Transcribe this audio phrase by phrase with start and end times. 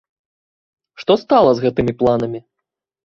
[1.03, 2.39] Што стала з гэтымі планамі?